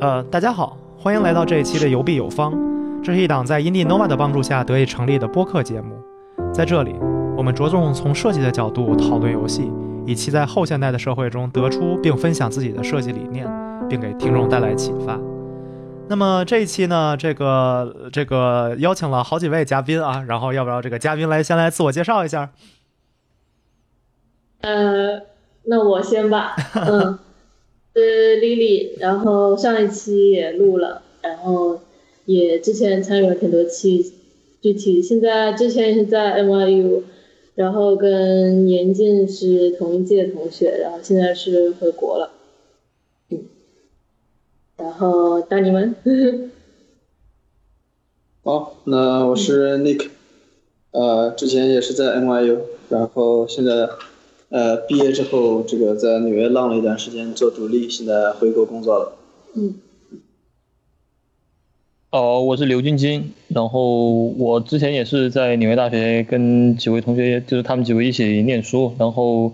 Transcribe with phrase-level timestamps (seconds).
[0.00, 2.52] 呃，大家好，欢迎来到这一期的游币有方。
[3.02, 5.96] 这是一档在 Indie Nova 的帮助下得以成立的播客节目。
[6.54, 6.94] 在这里，
[7.36, 9.72] 我们着重从设计的角度讨论游戏，
[10.06, 13.44] 以期在后现代的社会中得出并分享自己的设计理念，
[13.88, 15.18] 并给听众带来启发。
[16.08, 22.50] 那么这一期呢，这个这个邀请了好几位嘉宾啊，然后要不要这个嘉宾来先来自我介绍一下？
[24.60, 25.22] 呃，
[25.64, 26.54] 那我先吧。
[26.74, 27.18] 嗯，是
[27.98, 31.80] Lily，然后上一期也录了，然后
[32.24, 34.12] 也之前参与了挺多期，
[34.60, 37.02] 具体现在之前是在 NYU，
[37.54, 42.30] 然后跟严静是同一届同学，然后现在是回国了。
[43.30, 43.44] 嗯，
[44.76, 45.94] 然后大你们。
[48.44, 50.08] 好， 那我是 Nick，
[50.92, 53.88] 呃，之前也是在 NYU，然后现在。
[54.50, 59.12] 呃，毕业之后，这个在纽约浪了一段时间，做独立，现在回国工作了。
[59.54, 59.74] 嗯。
[62.10, 69.52] 哦，我是刘晶晶，然后我之前也是在纽约大学跟几位同学，就是他们几位一起念书，然后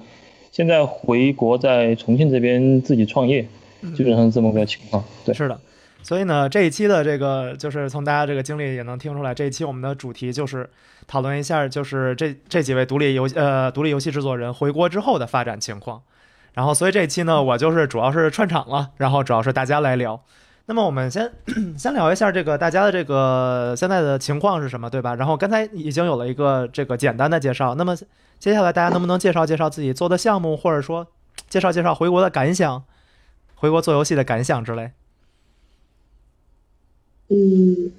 [0.53, 3.48] 现在回国在重庆这边自己创业，
[3.97, 5.03] 基本上这么个情况。
[5.25, 5.59] 对，是的。
[6.05, 10.69] 所以呢，这一期的这个就是从大家这个经历也能听出来，这一期我们的主题就是
[11.06, 16.02] 讨论一下，就是这这几位独立游呃独立游戏制作人回国之后的发展情况。
[16.52, 20.22] 然后，所以这一期呢，我就是主要是串场了，然后主要是大家来聊。
[20.66, 21.32] 那么我们先
[21.77, 25.14] 先聊一下这个大家的这个现在的情况是什么，对吧？
[25.14, 27.97] 然后刚才已经有了一个这个简单的介绍，那么
[28.38, 31.06] 接下来大家能不能介绍介绍自己做的项目，或者说
[31.48, 32.84] 介绍介绍回国的感想，
[33.55, 34.92] 回国做游戏的感想之类？
[37.28, 37.91] 嗯，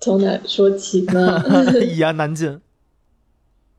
[0.00, 1.42] 从哪说起呢？
[1.82, 2.60] 一言难尽。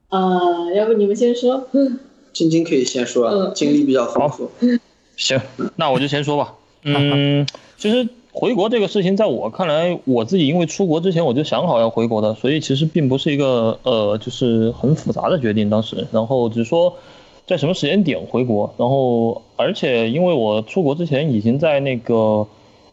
[0.10, 1.68] 啊，要不你们先说？
[2.34, 4.50] 晶晶可以先说，经历比较丰富。
[5.16, 5.40] 行，
[5.76, 6.56] 那我就先说吧。
[6.84, 7.46] 嗯，
[7.78, 15.70] 其实回国这个事情，在我看来，我自己因为出国之前我就想好要回国的，所以其实并不是一个呃，就是很复杂的决定。
[15.70, 16.98] 当时，然后只是说
[17.46, 22.48] 在什么时间点回国，然后而且因为我出国之前已经在那个。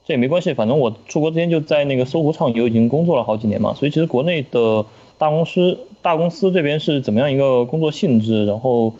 [0.04, 4.84] 这也没关系，反正我出国之前就在那个搜狐畅游已经工作了好几年嘛，所以其实国内的
[5.16, 8.92] 大公司大公司这边是怎么样一个工作性质，然后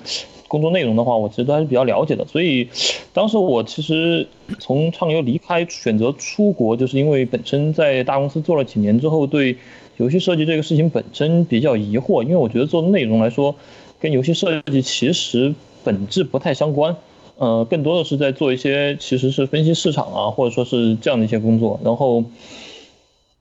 [0.47, 2.25] 工作内容的话，我其实都还是比较了解的。
[2.27, 2.69] 所以
[3.13, 4.29] 当时我其实
[4.61, 9.57] 从畅游离开，选择出国，就是因为本身在大公司做了几年之后，对
[9.97, 13.57] 游戏设计这个事情本身比较疑惑，因为我觉得做内容来说，
[13.99, 15.53] 跟游戏设计其实
[15.83, 16.97] 本质不太相关。
[17.43, 21.81] 呃，更多的是在做一些其实是分析市场啊，或者说是这样的一些工作。
[21.83, 22.23] 然后，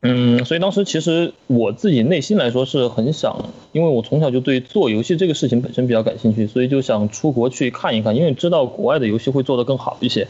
[0.01, 10.28] 嗯，所以当时其实我自己内心来说是很想，因为我从小就对做游戏这个事情本身比较感兴趣，所以就想出国去看一看，因为知道国外的游戏会做得更好一些。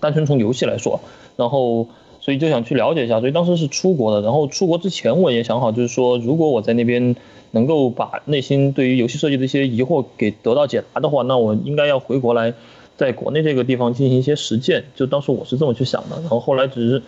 [0.00, 0.98] 单纯从游戏来说，
[1.36, 1.88] 然后
[2.22, 3.20] 所以就想去了解一下。
[3.20, 4.22] 所以当时是出国的。
[4.22, 7.14] 然后出国之前我也想好，就是说如果我在那边
[7.50, 12.54] 能够把内心对于游戏设计的一些疑惑给得到解答的话，那我应该要回国来。
[13.02, 16.14] 在国内这个地方进行一些实践，就当时我是这么去想的。
[16.20, 17.02] 然后后来只是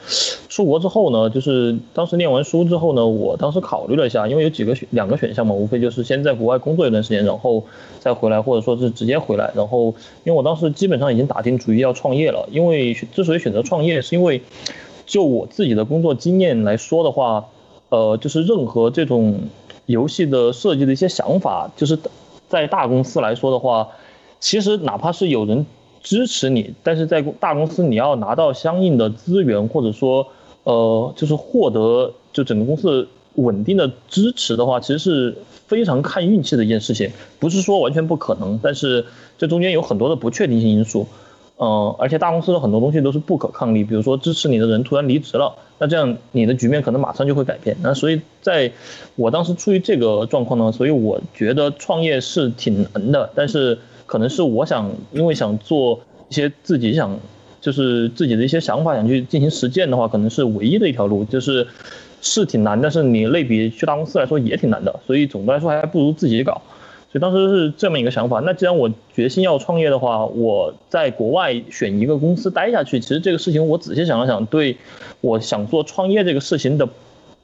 [0.48, 7.62] 出国之后呢，就是当时念完书之后呢，我当时考虑了一下，因为有几个选两个选项嘛，无非就是先在国外工作一段时间，然后
[8.00, 9.52] 再回来，或者说是直接回来。
[9.54, 9.94] 然后
[10.24, 14.42] 因为我当时基本上已经打定主意要创业了，因为之所以选择创业，是因为
[15.06, 17.44] 就我自己的工作经验来说的话，
[17.90, 19.42] 呃，就是任何这种
[19.86, 21.96] 游戏的设计的一些想法，就是
[22.48, 23.90] 在大公司来说的话，
[24.40, 25.64] 其实哪怕是有人。
[26.04, 30.28] 支持你，但是在大公司你要拿到相应的资源，或者说，
[30.64, 35.34] 呃，就是获得就整个公司稳定的支持的话，其实是
[35.66, 37.10] 非常看运气的一件事情，
[37.40, 39.06] 不是说完全不可能，但是
[39.38, 41.06] 这中间有很多的不确定性因素，
[41.56, 47.74] 嗯，而且大公司的很多东西都是不可抗力，比如说支持你的人突然离职了，那这样你的局面可能马上就会改变。
[47.82, 48.70] 那所以在
[49.16, 53.78] 我当时出于这个状况呢，所以我觉得创业是挺难的，但是。
[54.06, 57.18] 可能是我想，因为想做一些自己想，
[57.60, 61.66] 就是自己的一些想法，想去进行实践的话，可能是唯一的一条路，就是
[62.20, 66.60] 是挺难，但是你类比去大公司来说也挺难的，所以总的来说还不如自己搞。
[67.10, 68.40] 所以当时是这么一个想法。
[68.40, 74.76] 那既然我决心要创业的话，我在国外选一个公司待下去，其实这个事情我仔细想了想，对
[75.20, 76.88] 我想做创业这个事情的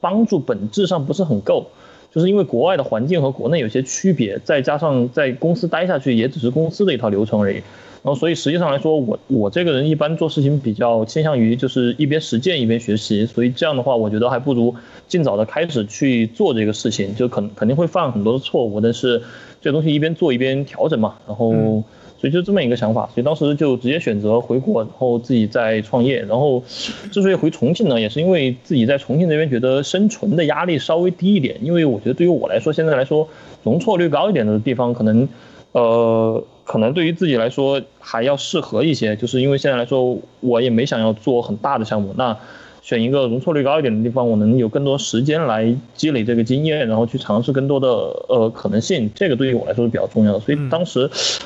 [0.01, 1.67] 帮助本质上不是很够。
[2.13, 7.63] 就是因为国外的环境和国内有些区别，再加上在公司待下去也只是公司的一套流程而已，然
[8.03, 14.75] 后所以实际上来说，我我这个人一般做事情比较倾向于就是一边实践一边学习，所以这样的话，我觉得还不如
[15.07, 19.21] 尽早的开始去做这个事情，就肯肯定会犯很多的错误，但是
[19.61, 21.81] 这东西一边做一边调整嘛，然后
[22.21, 26.21] 所以就这么一个想法，所以当时就直接选择回国，然后自己再创业。
[26.21, 26.63] 然后
[27.11, 33.27] 之所以回重庆呢，也是因为自己在重庆这边觉得生存的压力稍微低一点，因为我觉得对于我来说，现在来说
[33.63, 35.27] 容错率高一点的地方，可能
[35.71, 42.37] 呃可能对于自己来说还要适合一些，就是因为现在来说我也没想要做很大的项目，那。
[42.81, 47.87] 选一个容错率高一点的地方，我能有更多时间来积累这个经验，然后去尝试更多的
[48.27, 50.39] 呃可能性，这个对于我来说是比较重要的。
[50.39, 51.01] 所以当时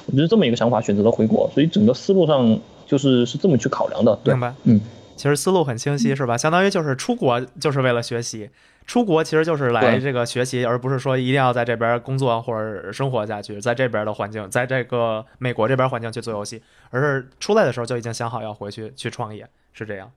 [0.05, 1.49] 我就是这么一个想法，选择了回国。
[1.53, 4.17] 所以整个思路上就是是这么去考量的。
[4.23, 4.79] 明白，嗯，
[5.15, 6.37] 其实思路很清晰，是吧？
[6.37, 8.49] 相当于就是出国就是为了学习，
[8.87, 16.61] 出国其实就是来这个学习，而不是说一定要在这边工作或者生活下去，在这边的环境，在这个美国这边环境去做游戏，
[16.91, 20.09] 而是出来的时候就已经想好要回去去创业，是这样。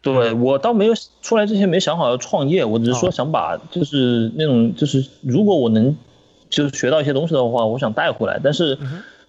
[0.00, 5.96] 对我倒没有出来之前没想好要创业，我只是说想把就是那种就是如果我能
[6.48, 8.40] 就是学到一些东西的话，我想带回来。
[8.42, 8.78] 但是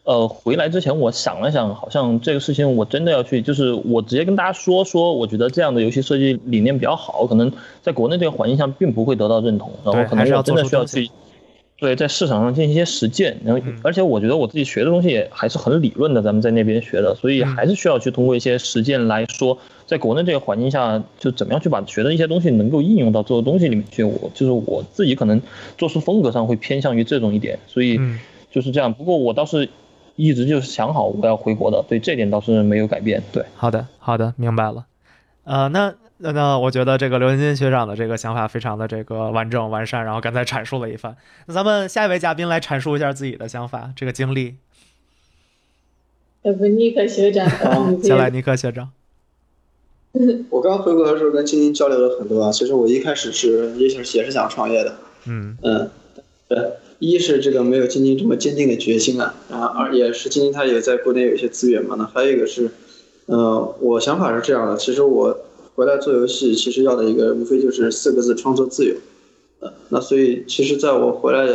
[0.04, 7.52] 呃回来之前我想了想，好像这个事情我真的要去，就是我直接跟大家说说，我觉得这样的游戏设计理念比较好，可能
[7.82, 11.10] 在国内这个环境下并不会得到认同，然后可能我真的需要去。
[11.82, 19.58] 对，在市场上进行一些实践，然后而且我觉得我自己学的东西也还是很理论的，咱们在那边学的，所以还是需要去通过一些实践来说，
[19.90, 24.04] 在国内这个环境下，就怎么样去把学的一些东西能够应用到做的东西里面去。
[24.04, 25.42] 我就是我自己可能
[25.80, 28.00] 做出风格上会偏向于这种一点，所以
[28.52, 28.94] 就是这样。
[28.94, 29.68] 不过我倒是
[30.16, 33.24] 一直就是想好我要回国的，对这点倒是没有改变。
[33.32, 34.86] 对，好的，好的，明白了。
[35.46, 35.96] 呃，那。
[36.22, 41.16] 那那我觉得这个刘文金学长的这个想法非常的这个完整完善，然后刚才阐述了一番。
[41.46, 44.58] 那咱们下一位嘉宾来阐述一下自己的想法，这个经历。
[46.42, 47.48] 要不尼克学长，
[48.04, 48.92] 先来尼克学长。
[50.50, 54.96] 我刚回国的时候跟晶晶交流了很多啊，其实我一开始是也是也是想创业的。
[55.28, 55.90] 嗯嗯，
[56.48, 56.58] 对，
[57.00, 62.70] 一是这个没有晶晶这么坚定的决心啊，然后二也是晶晶她也在国内有一些资源嘛，那还有一个是，
[63.28, 65.38] 嗯，我想法是这样的，其实我。
[65.76, 68.96] 回来做游戏，其实要的一个无非就是四个字：创作自由。
[69.62, 71.46] 呃，那所以其实在我回来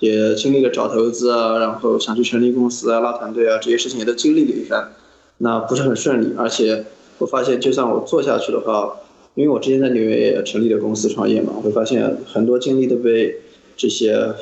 [0.00, 4.88] 也经历了找投资啊，然后想去成立公司啊、拉团队啊这些事情也都经历了一番，
[5.36, 6.34] 那不是很顺利。
[6.36, 6.86] 而且
[7.18, 8.96] 我发现，就算我做下去的话，
[9.34, 13.40] 因为我之前在纽约也成立了公司创业嘛，我会发现很多精力都被
[13.76, 14.32] 这些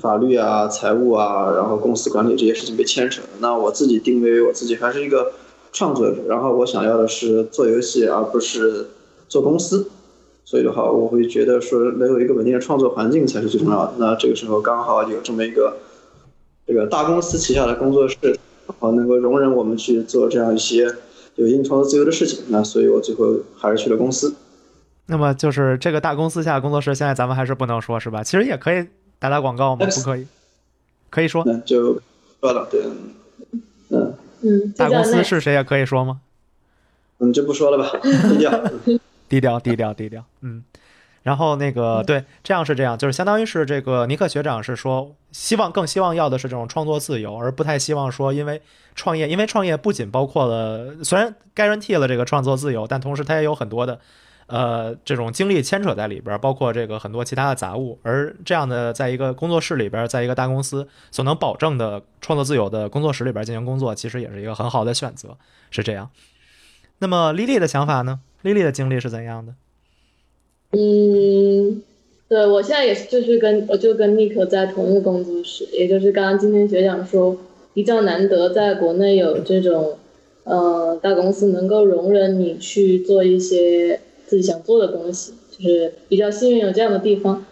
[0.00, 3.22] 法律啊、财务啊，然后公司管理这些事情被牵扯。
[3.40, 5.32] 那我自己定位为我自己还是一个。
[5.76, 8.86] 创作者，然后我想要的是做游戏，而不是
[9.28, 9.88] 做公司，
[10.44, 13.94] 所以的话，我会觉得说能有一个稳定的创作环境才是最重要的。
[13.98, 15.78] 那这个时候刚好有这么一个
[16.64, 20.88] 这个大公司旗下的工作室，然后能够容忍我们去做这样一些
[21.36, 22.44] 有一定创作自由的事情。
[22.48, 24.34] 那所以我最后还是去了公司。
[25.06, 28.22] 那么就是这个大公司下的工作室，现在咱们还是不能说是吧？
[28.22, 28.86] 其实也可以
[29.18, 29.86] 打打广告吗？
[29.86, 30.26] 不可以，
[31.10, 31.42] 可以说。
[31.46, 32.00] 那就
[32.40, 32.84] 说了，对，
[33.90, 34.14] 嗯。
[34.46, 36.20] 嗯，大公司是谁也可以说吗？
[37.18, 38.70] 嗯，就不说了吧，低调，
[39.26, 40.22] 低调，低调，低调。
[40.42, 40.62] 嗯，
[41.24, 48.62] 然后那个对，这样是这样，就是相当于是这个尼克学长是说，希望更希望要的是这种创作自由，而不太希望说因为
[48.94, 53.98] 创业，因为创业不仅包括了虽然 guarantee 了这个创作自由，但同时它也有很多的。
[54.46, 65.38] 呃，这种精力牵扯在里边，包括这个很多其他的杂物，而这样的在一个工作室里边，在一个大公司所能保证的创作自由的工作室里边进行工作，其实也是一个很好的选择，
[65.70, 66.10] 是这样。
[66.98, 68.20] 那么莉莉的想法呢？
[68.42, 69.54] 莉莉的经历是怎样的？
[70.76, 71.82] 嗯，
[72.28, 77.36] 对我现在也是，就是跟我就跟尼克在同一个工作室，也就是刚刚今天学长说，
[77.72, 79.94] 比较难得在国内有这种
[80.44, 84.00] 呃大公司能够容忍你去做一些。
[84.26, 87.44] 自己想做的东西，就是比较幸运有这样的地方。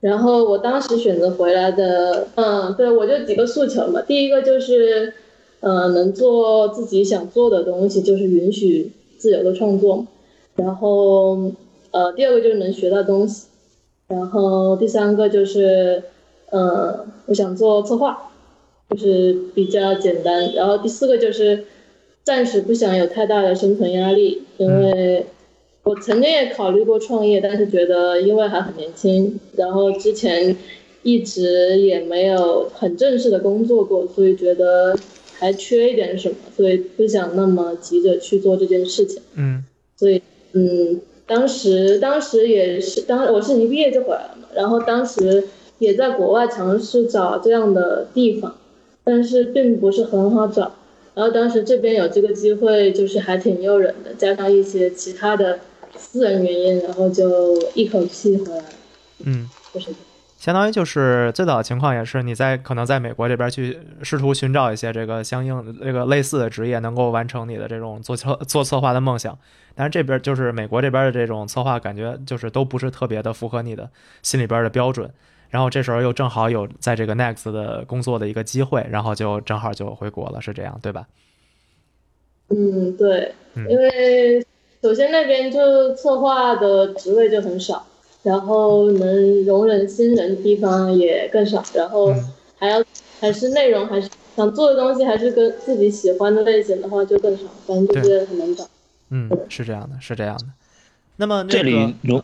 [0.00, 4.00] 然后我当时选择回来的，嗯，对我就几个诉求嘛。
[4.02, 5.12] 第一个就是，
[5.58, 10.06] 呃，能做自己想做的东西，就是允许自由的创作。
[10.54, 11.50] 然后，
[11.90, 13.46] 呃，第二个就是能学到东西。
[14.08, 16.02] 然后第三个就是，
[16.50, 18.30] 呃，我想做策划，
[18.90, 20.52] 就是比较简单。
[20.52, 21.64] 然后第四个就是，
[22.24, 25.26] 暂时不想有太大的生存压力，因为。
[25.82, 30.54] 我曾经也考虑过创业，但是觉得因为还很年轻，然后之前
[31.02, 34.94] 一直也没有很正式的工作过，所以觉得
[35.38, 39.22] 还缺一点什么，所以不想那么急着去做这件事情。
[39.36, 39.64] 嗯，
[39.96, 40.20] 所以
[40.52, 45.46] 嗯，当时当时也是当我是一毕业就回来了嘛，然后当时
[45.78, 48.56] 也在国外尝试找这样的地方，
[49.04, 50.72] 但是并不是很好找。
[51.14, 55.60] 然后当时这边有这个机会，就是还挺诱人的，加上一些其他的。
[55.98, 58.64] 私人原因，然后就一口气回来。
[59.26, 59.88] 嗯，就是
[60.40, 69.38] 相当于就是最早的情况也是你在可能在美国这边去试图寻找一些这个相应这个类似的职业，能够完成你的这种做策做策划的梦想。
[69.74, 73.90] 但是这边就是美国这边的这种策划，感觉就是都不是特别的符合你的
[74.22, 75.10] 心里边的标准。
[75.50, 81.06] 然后这时候又正好有在这个 Next 的工作的一个机会，然后就正好就回国了，是这样对吧？
[82.48, 84.42] 嗯，对，嗯因为
[84.80, 87.84] 首先那边就策划的职位就很少，
[88.22, 92.24] 然后能容忍新人的地方也更少，然后嗯
[92.58, 92.84] 还要
[93.20, 98.64] 还是内容还是想做的东西还是跟自己喜欢的类型的话就更少，反正就是很难找。
[99.10, 100.44] 嗯，是这样的，是这样的。
[101.16, 102.22] 那么、那个、这里容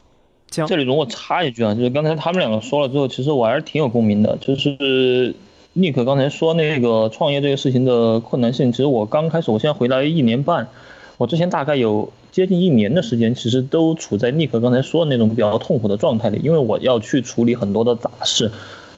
[0.49, 4.38] 这里容我插一句啊，就是刚才他们两个说了之后，其实我还是挺有共鸣的。
[4.41, 5.35] 就是
[5.73, 10.69] 尼克刚才说那个创业这个事情的困难性，其实我刚开始，我现在回来一年半，
[11.18, 18.50] 我之前大概有接近一年的时间，其实都处在尼克刚才说的那种比较痛苦的状态里，因为我要去处理很多的杂事。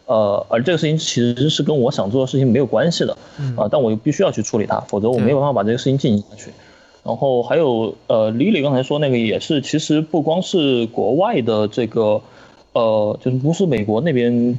[0.06, 6.50] 呃，而这个事情其实是跟我想做的事情没有关系的，嗯啊、但我又必须要去处理它，否则我没有办法把这个事情进行下去。
[7.04, 12.22] 然后还有呃，Lily 刚才说那个也是，其实不光是国外的这个，
[12.72, 14.58] 呃，就是不是美国那边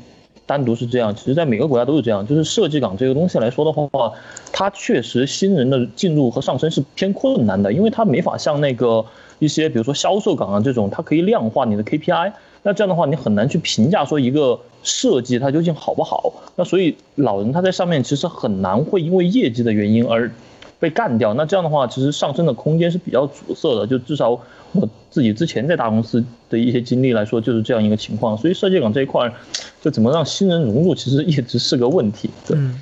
[0.50, 2.26] 单独是这样，其实在每个国家都是这样。
[2.26, 4.12] 就是设计岗这个东西来说的话，
[4.52, 9.06] 它确实新人的进入和上升是偏困难的，因为它没法像那个
[9.38, 12.34] 一些比如说销售岗啊这种，它可以量化你的 KPI。
[12.64, 16.34] 那这样的话，你很难去评价说一个设计它究竟好不好。
[16.56, 20.32] 那所以老人他在上面其实很难会因为业绩的原因而
[20.80, 21.34] 被干掉。
[21.34, 23.86] 那这样的话，其实上升的空间是比较阻塞的。
[23.86, 24.32] 就至少
[24.72, 28.38] 我自己之前在大公司的一些经历来说，就是这样一个情况。
[28.38, 29.34] 所以设计岗这一块儿，
[29.82, 32.30] 就怎么让新人融入，其实一直是个问题。
[32.48, 32.82] 对，嗯，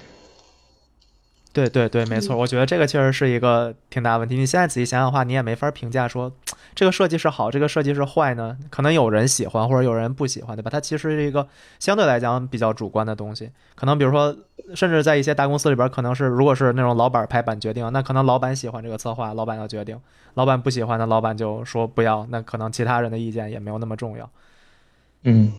[1.58, 4.36] 对对对，没错，我觉得这个确实是一个挺大的问题。
[4.36, 6.32] 你现在仔细想想的话，你也没法评价说
[6.76, 8.56] 这个设计是好，这个设计是坏呢。
[8.70, 10.70] 可能有人喜欢，或者有人不喜欢，对吧？
[10.70, 11.48] 它其实是一个
[11.80, 13.50] 相对来讲比较主观的东西。
[13.74, 14.38] 可能比如说，
[14.76, 19.98] 甚至在一些大公司里边，可能是如果是那种老板拍板决定，那可能老板喜欢这个策划，老板要决定；
[20.36, 22.28] 老板不喜欢的，老板就说不要。
[22.30, 24.30] 那可能其他人的意见也没有那么重要。
[25.24, 25.52] 嗯，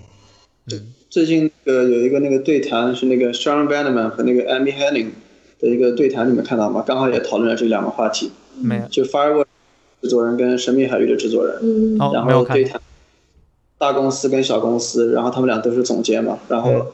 [0.68, 5.08] 对最近那个有一个那个对谈是那个 Sharon Bannerman 和那个 Amy Henning
[5.58, 6.84] 的一个对谈，你们看到吗？
[6.86, 8.82] 刚好也讨论了这两个话题，没有。
[8.90, 9.46] 就 Firework
[10.02, 12.24] 制作人跟神秘海域的制作人，嗯，哦，然。
[12.24, 12.80] 后对谈
[13.78, 16.86] 大公司跟小公司，然后他们俩都是总监嘛，然后嗯。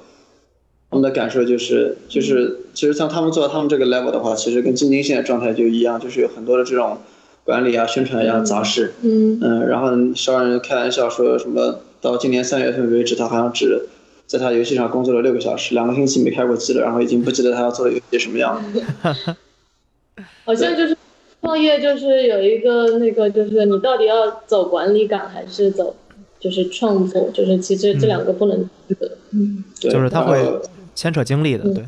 [0.91, 6.99] 他们的感受就是就是其实像他们做到他们这个 level 的话，其实跟晶晶现在状态就一样，就是有很多的这种
[7.43, 9.41] 管理啊、宣传呀、杂事，嗯。
[9.43, 13.87] 嗯，然后商人开玩笑说什么到今年三月份为止，他好像只
[14.27, 19.37] 在他游戏上工作了六个小时，两个星期没开过机了，然后已经不记得他要做的游戏什么样了。
[20.45, 20.97] 好像就是
[21.41, 25.95] 创业就是有一个那个就是你到底要走管理岗还是走
[26.39, 28.69] 就是创作，就是其实这两个不能
[29.75, 30.61] 就是他会
[30.95, 31.85] 牵扯精力的，对。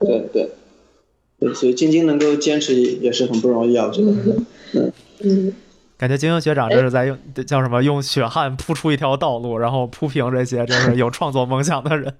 [0.00, 0.50] 对对。
[1.38, 4.12] 对，所以晶晶能够坚持也是很不容易啊，我觉得。
[4.74, 4.92] 嗯。
[5.20, 5.54] 嗯，
[6.00, 12.14] 感觉金英学长这是在用叫什么用血汗铺出一条道路，然后铺平这些就是 有创作梦想的人。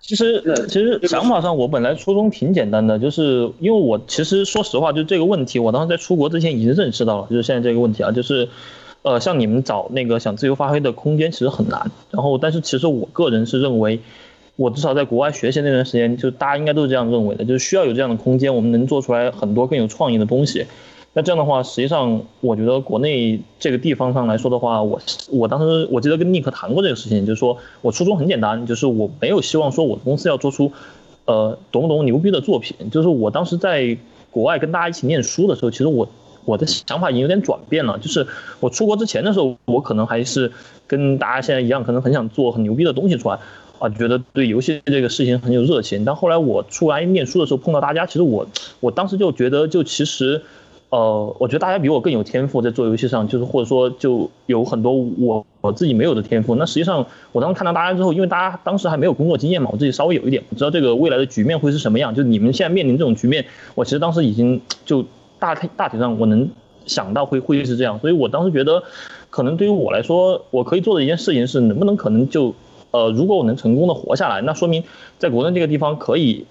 [0.00, 8.48] 其实那其实想法上，我本来初衷挺简单的，就是因为我其实说实话，就这个问题，我当时在出国之前已经认识到了，就是现在这个问题啊，就是，
[9.02, 11.88] 呃，像你们找那个想自由发挥的空间其实很难。
[12.10, 14.00] 然后，但是其实我个人是认为，
[14.56, 20.66] 我至少在国外学习那段时间，就大家应该都是这样认为的，就是需要有这样的空间，我们能做出来很多更有创意的东西。
[21.16, 30.72] 那这样的话，实际上我觉得国内这个地方上来说的话，我我当时我记得跟尼克谈过这个事情，就是说我初衷很简单，就是我没有希望说我的公司要做出，
[31.24, 32.90] 呃，多么多么牛逼的作品。
[32.90, 33.96] 就是我当时在
[34.32, 36.08] 国外跟大家一起念书的时候，其实我
[36.44, 37.96] 我的想法已经有点转变了。
[38.00, 38.26] 就是
[38.58, 40.50] 我出国之前的时候，我可能还是
[40.88, 43.38] 跟大家现在一样，可能很想做很牛逼的东西出来。
[43.80, 48.46] 啊，觉得对游戏这个事情很有热情，但后来我出来念书的时候碰到大家，其实我
[48.80, 50.42] 我当时就觉得，就其实
[50.90, 56.54] 呃，我觉得大家比我更有天赋在做游戏上，就是或者说就有很多我我自己没有的天赋。
[56.54, 62.14] 那实际上我当时看到大家之后，因为大家当时还没有工作经验嘛，我自己稍微有一点，我知道这个未来的局面会是什么样。
[62.14, 65.04] 就你们现在面临这种局面，我其实当时已经就
[65.40, 66.48] 大体大体上我能
[66.86, 68.84] 想到会会是这样，所以我当时觉得，
[69.30, 72.54] 可能对于我来说，我可以做的一件事情是，能不能可能就
[72.92, 74.84] 呃，如果我能成功的活下来，那说明
[75.18, 76.44] 在国内这个地方可以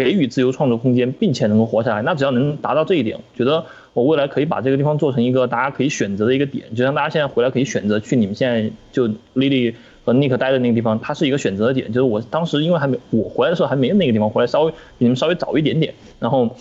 [0.00, 2.00] 给予自由创作空间，并且能够活下来。
[2.00, 9.74] 那只要能达到这一点，觉得我未来可以把这个地方做成一个大家可以选择的一个点，就像大家现在回来可以选择去你们现在就 Lily
[10.06, 11.88] 和 Nick 待的那个地方，它是一个选择的点。
[11.88, 16.56] 就是我当时因为还没我回来的时候还没有那个地方，回来稍微比你们稍微早一点点，然后。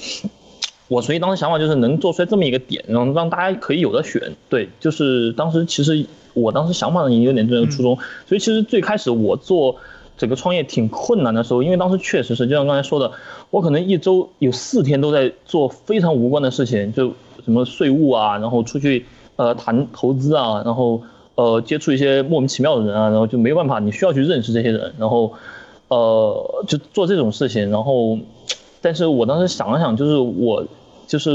[0.90, 4.20] 我所以当时想法就是能做出来这么一个点，然后让大家可以有的选。
[4.50, 6.04] 对，就是当时其实
[6.34, 9.76] 我当时想法呢也有点这个初衷，所以其实最开始我做
[10.20, 13.12] 整个创业挺困难的时候，因为当时确实是就像刚才说的，
[13.50, 19.08] 我可能一周有四天都在做非常无关的事情，就什么税务啊，然后出去
[19.38, 21.02] 呃谈投资啊，然后
[21.34, 25.34] 呃接触一些莫名其妙的人啊，然后就没办法，你需要去认识这些人，然后
[25.88, 28.20] 呃就做这种事情，然后
[28.82, 30.66] 但是我当时想了想，就是我。
[31.10, 31.32] 就是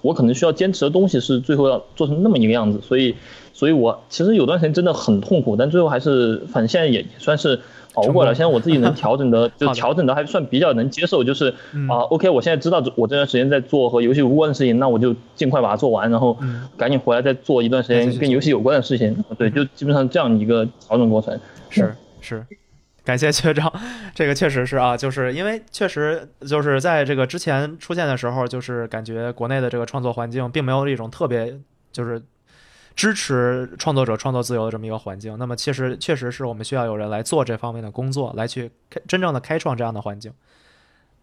[0.00, 3.14] 我可能需要坚持的东西是最后要做成那么一个样子，所以，
[3.52, 7.60] 所以我其实有段时间真的很痛苦，但最后还是，反正现在也算是
[7.94, 8.34] 熬过了。
[8.34, 11.48] 现在我自己能调整 的，就调整的还算比较能接受，就是
[11.88, 16.36] 啊，OK，我现在知道我这段时间在做和游戏无关的事情，那我就尽快把它做完，然后
[16.76, 19.24] 赶紧回来再做一段时间跟游戏有关的事情。
[19.36, 21.38] 对，就基本上这样一个调整过程。
[21.70, 22.44] 是是。
[23.04, 23.72] 感谢学长，
[24.14, 31.58] 这个确实是啊，就是因为确实就是在这个之前出现的时候，就是感觉国内的这个创作环境并没有一种特别
[31.90, 32.20] 就是
[32.98, 35.38] 支持创作者创作自由的这么一个环境。
[35.38, 40.32] 那么其实确实是我们需要有人来做这方面的工作，来去开真正的开创这样的环境。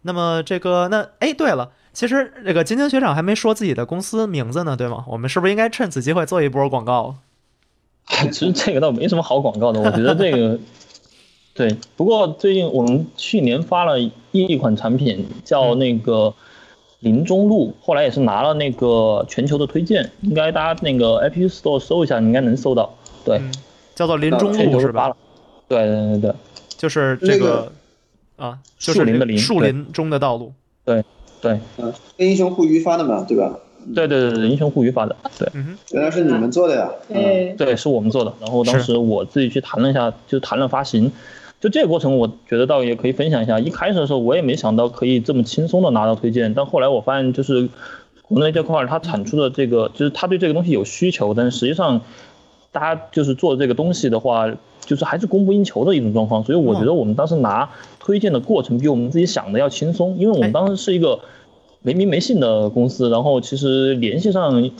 [0.00, 5.04] 那么这个那哎，对了，其实这个金晶学长还没说自己的公司名字呢，对吗？
[5.08, 7.16] 我们是不是应该趁此机会做一波广告？
[8.32, 10.58] 其实这个倒没什么好广告的，我觉得这个。
[11.52, 16.34] 对，不过最近我们去年发了一一款产品，叫那个
[17.00, 22.94] 林中路，后来也是拿了那个全球的推荐，应该大家那个 App Store 搜一下，应该能搜到。
[23.24, 23.40] 对，
[23.94, 25.14] 叫做林中路是吧？
[25.68, 26.34] 对对对对，
[26.76, 27.70] 就是这个
[28.36, 30.52] 啊，树林的林，树林中的道路。
[30.84, 31.04] 对
[31.40, 33.58] 对，嗯，跟英雄互娱发的嘛，对吧？
[33.94, 35.48] 对对对，英雄互娱发的，对，
[35.92, 36.90] 原来是你们做的呀？
[37.08, 38.32] 对，对，是我们做的。
[38.40, 41.12] 然后当时我自己去谈了一下，就谈了发行。
[41.66, 43.58] 就这个过程，我觉得倒也可以分享一下。
[43.58, 47.68] 一开始的时候，我也没想到可以这么轻松的拿到推荐，但后来我发现，就是
[48.22, 52.02] 国内这块儿它产出的这个，就是它对这个东西有需求，但是实际上
[52.70, 54.48] 大家就是做这个东西的话，
[54.84, 56.44] 就是还是供不应求的一种状况。
[56.44, 57.68] 所以我觉得我们当时拿
[57.98, 61.18] 推荐的过程比我们自己想的要轻松，因为我们当时是一个
[61.82, 64.70] 没名没姓的公司，然后其实联系上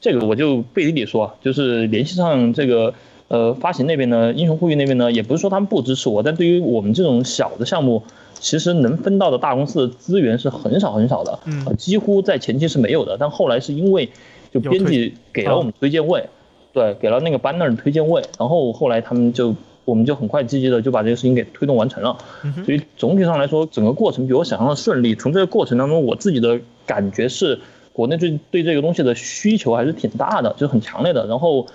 [0.00, 2.94] 这个我就背地里说，就是联系上这个。
[3.28, 13.18] 呃，发行那边呢，英雄互娱那边呢，也不是说他们不支持我，但对于我们这种小的项目，其实能分到的大公司的资源是很少很少的，嗯，几乎在前期是没有的。
[13.20, 14.08] 但后来是因为
[14.50, 16.26] 就编辑给了我们推荐位，
[16.72, 22.16] 对，给了那个 banner 的推荐位，然后后来他们就我们就很快积极的就把这个事情给推动完成了。
[22.64, 25.14] 所以总体上来说，整个过程比我想象的顺利。
[25.14, 27.60] 从这个过程当中，我自己的感觉是，
[27.92, 31.26] 国内对对这个东西的需求还是挺大的，就是很强烈的。
[31.26, 31.66] 然后。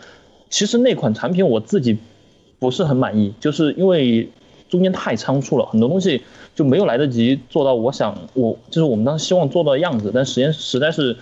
[0.54, 1.98] 其实那款产品我自己
[2.60, 4.30] 不是很满意，就是因为
[4.70, 6.22] 中间太仓促了，很多东西
[6.54, 11.18] 就没有来得及做到我想我就是我们当时希望做到的样子，但时间实在是，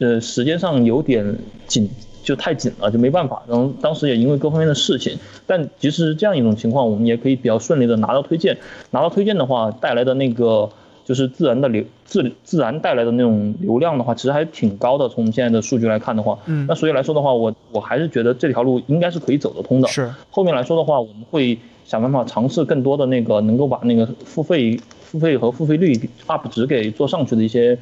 [0.00, 1.88] 呃，时间上有点紧，
[2.22, 3.42] 就太紧了，就没办法。
[3.48, 5.16] 然后当时也因为各方面的事情，
[5.46, 8.58] 但即使是这样一种情况，我们也可以比较顺利的拿到推荐。
[8.90, 10.68] 拿到推荐的话，带来的那个。
[11.04, 15.06] 就是自然的流自自然带来的那种流量的话，其实还挺高的。
[15.08, 19.88] 从我们现在的数据来看的话，嗯，那所以来说的话，我我还是觉得这条路应该是可以走得通的。
[19.88, 27.78] 是后面来说的话，我们会想办法尝试更多的那个能够把那个付费付费和付费率 up 值给做上去的一些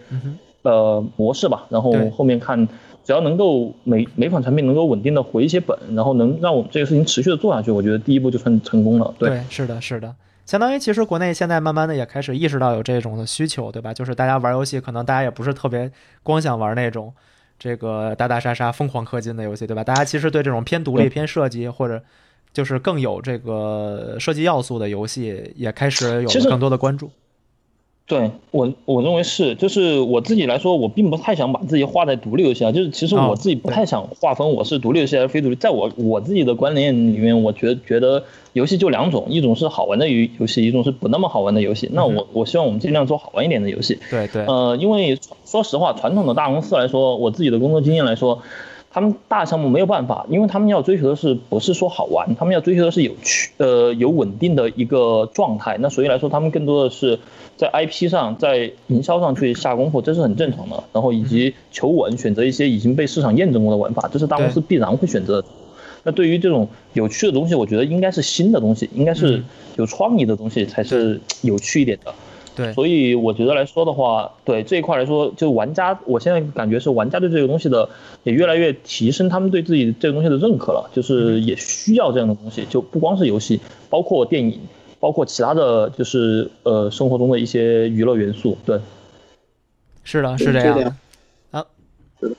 [0.63, 1.65] 呃模式吧。
[1.69, 2.67] 然后后面看，
[3.05, 9.15] 只要能够每每款产品能够稳定的回一些本，然后能让我们这个事情持续的做下去，我觉得第一步就算成功了。
[9.17, 10.13] 对，是的，是的。
[10.45, 13.95] 相当于其实国内现在慢慢的也开始意识到有这种的需求，对吧？
[13.95, 15.91] 就是大家玩游戏，可能大家也不是特别
[16.23, 17.13] 光想玩那种
[17.59, 19.85] 这个打打杀杀、疯狂氪金的游戏，对吧？
[19.85, 22.03] 大家其实对这种偏独立、偏设计或者
[22.53, 27.11] 就是更有这个设计要素的游戏，也开始有了更多的关注。
[28.13, 38.23] 对我，我认为是，就是我自己来说，我并不太想把自己划在独立游戏啊，就是其实我自己不太想划分我是独立游戏还是非独立，在我我自己的观念里面，我觉觉得
[38.53, 41.89] 游戏就两种，一种是好玩的游游戏，一种是不那么好玩的游戏。
[41.93, 43.99] 那我我希望我们尽量做好玩一点的游戏。
[44.11, 44.45] 对对。
[44.45, 48.43] 呃，因为说实话，传统的大公司来说，我自己的工作经验来说。
[48.93, 55.79] 他们大项目没有办法，因为他们要追求的是不是说好玩，他们要追求的是有趣，呃，有稳定的一个状态。
[55.81, 57.19] 那所以来说，他们更多的是
[57.57, 60.85] 在 IP 上，在营销上去下功夫，这是很正常的。
[60.93, 65.49] 然后以及求稳，选择一些已经被市场验证过的玩法，这是大公司必然会选择的。
[66.05, 69.43] 那对于这种有趣的东西，我觉得应该是新的东西，应该是
[69.77, 72.13] 有创意的东西才是有趣一点的。
[72.55, 77.89] 对，所以我觉得来说的话，对这一块来说，就玩家，我现在感觉是玩家对这个东西的
[78.25, 84.61] 也越来越提升，他们对自己这个东西的认可了，就是也需要这样的东西，就不光是游戏，包括电影，
[85.01, 88.59] 包括其他的就是呃生活中的一些娱乐元素。
[88.67, 88.79] 对，
[90.05, 90.95] 是的，是这样的。
[91.53, 91.65] 啊，
[92.21, 92.35] 是的，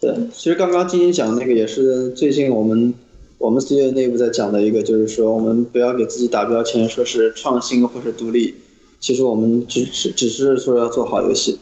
[0.00, 2.94] 对，其实刚刚晶晶讲的那个也是最近我们
[3.38, 8.54] 我们 studio 内部在讲的一个，就是说我们不要给自己打标签，说是创新或是独立。
[9.00, 11.58] 其实我们只是只是说要做好游戏。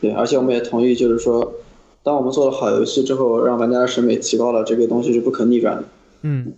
[0.00, 1.54] 对，而且我们也同意，就是说，
[2.02, 5.84] 当我们做了好游戏之后，让玩家的审美提高了，这个东西是不可逆转的。
[6.22, 6.52] 嗯，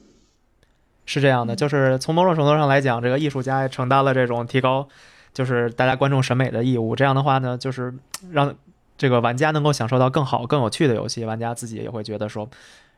[1.04, 4.88] 是这样的，就是从某种程度上来讲，这个艺术家也承担了这种提高，
[5.32, 6.96] 就是大家观众审美的义务。
[6.96, 7.94] 这样的话呢，就是
[8.32, 8.52] 让
[8.98, 12.48] 这个玩家能够享受到更好、更有趣的游戏，玩家自己也会觉得说，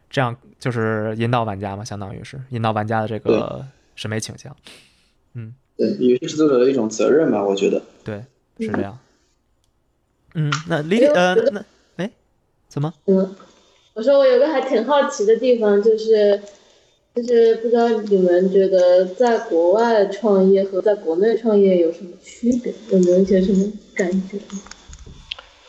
[0.09, 4.57] 这样就是引导玩家嘛，相当于是引导玩家的这个审美倾向。
[5.35, 7.81] 嗯，对，游戏制作者的一种责任吧，我觉得。
[8.05, 8.25] 对，
[8.59, 8.99] 是这样。
[10.35, 11.65] 嗯，那李呃，那
[11.97, 12.11] 哎，
[12.69, 12.93] 怎么？
[13.07, 13.35] 嗯，
[13.95, 16.43] 我说我有个还挺好奇的地方，就是
[17.15, 22.75] 就是不知道你们觉得在国外创业和在国内创业有什么区别？
[22.91, 24.37] 有没有一些什么感觉？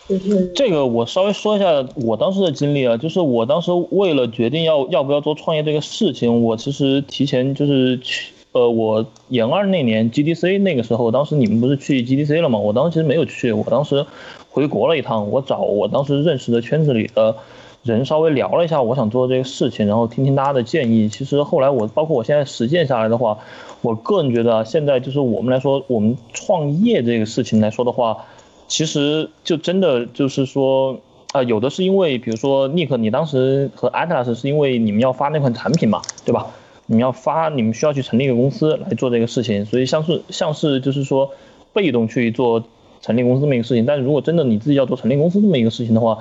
[0.07, 12.57] 就是这个我稍微说一下我当时的经历啊，就是我当时为了决定要要不要做创业这个事情，我其实提前就是去呃，我研二那年 GDC 那个时候，当时你们不是去 GDC 了吗？
[12.59, 14.05] 我当时其实没有去，我当时。
[14.51, 17.35] 回国了一趟，我找我当时认识的圈子里的
[17.83, 21.07] 人稍微聊了一下我想做这个事情，然后听听大家的建议。
[21.07, 23.37] 其实后来我包括我现在实践下来的话，
[23.81, 28.25] 我个人觉得现在就是我们来说，我们创业这个事情来说的话，
[28.67, 30.99] 其实就真的就是说
[31.31, 36.47] 啊，有的是因为比如说 Nick，你当时和 Atlas 是因为你们要发那款产品嘛，对吧？
[36.89, 41.31] 你们要发，你们需要去成立一个公司来做这个事情，所以像是像是就是说
[41.71, 42.65] 被动去做。
[43.01, 46.17] 成立公司这么一个事情，但是如果真的你自己要做成立公司这么一个事情的话，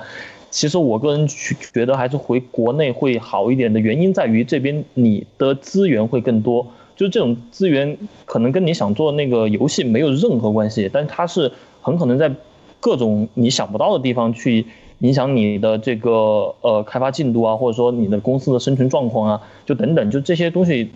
[0.49, 11.51] 其实我个人觉得还是回国内会好一点的原因在于这边你的资源会更多，就是这种资源可能跟你想做那个游戏没有任何关系，但它是
[11.81, 12.31] 很可能在
[12.79, 14.65] 各种你想不到的地方去
[14.99, 20.89] 影响你的这个呃开发进度啊，或者说你的公司的生存状况啊，就等等，就这些东西。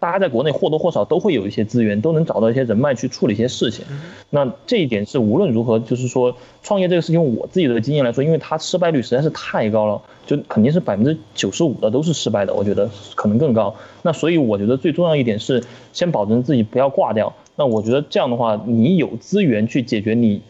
[0.00, 3.84] 大家在国内或多或少都会有一些资源，都能找到一些人脉去处理一些事情。
[4.30, 13.74] 那这一点是无论如何，就是说创业这个事情，我自己的经验来说，因为它失败率实在是太高了，就肯定是百分之九十五的都是失败的，我觉得可能更高。
[14.02, 17.34] 那所以我觉得最重要一点是先保证自己不要挂掉。
[17.56, 20.40] 那我觉得这样的话，你有资源去解决你，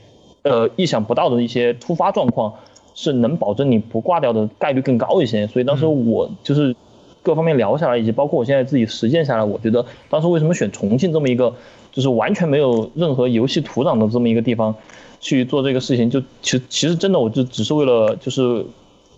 [0.42, 2.52] 呃，意想不到的一些突发状况，
[2.98, 5.46] 是能保证你不挂掉的概率更高一些。
[5.46, 6.74] 所以当时我就是。
[7.20, 11.52] 各方面聊下来，以及包括我现在自己实践下来，我觉得当时为什么选重庆这么一个，
[11.92, 14.74] 就是完全没有任何游戏土壤的这么一个地方
[15.20, 18.64] 去做这个事情，就其实其实真的我就只是为了就是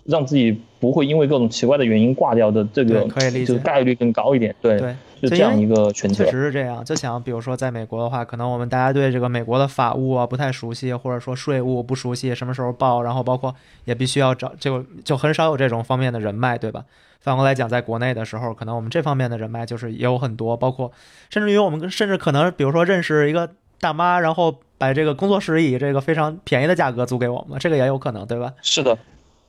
[0.03, 3.07] 让自己不会因为各种奇怪的原因挂掉的这个，
[3.45, 4.77] 就是概率更高一点，对，
[5.21, 6.23] 就这样一个全球。
[6.23, 13.53] 确实是这样，就想比如说在美国的话，可能我们大家对这个美国的法务啊不太熟悉，或者说税务不熟悉，什么时候报，然后包括
[13.85, 16.83] 也必须要找，就就很少有这种方面的人脉，对吧？
[17.19, 20.91] 反过来讲，在国内的时候，可能我们这方面的人脉就是也有很多，包括
[21.29, 23.47] 甚至于我们甚至可能，比如说认识一个
[23.79, 28.51] 大妈，然后把这个工作室以这个非常便宜的价格租给我们，这个也有可能，对吧？
[28.63, 28.97] 是的，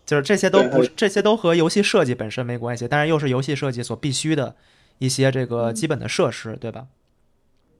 [0.04, 4.54] 就是这些都不，这些都和游戏设计本身没关系，但是又是游戏设计所必须的
[5.02, 6.86] 一些这个基本的设施，对吧？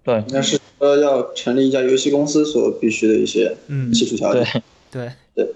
[0.03, 5.55] 对，那是呃要成立一家游戏公司所必须的一些嗯技术条件，对对。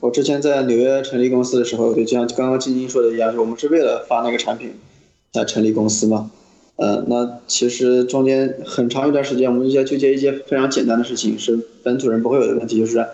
[0.00, 4.72] 我之前在纽约成立公司的时候，就像刚刚晶晶说的一样，我们是为了发那个产品
[5.34, 6.30] 才成立公司嘛。
[6.76, 13.06] 呃，那其实中间很长一段时间，我们就在纠结一些非常简单的事情，是本土人不会有的问题，就是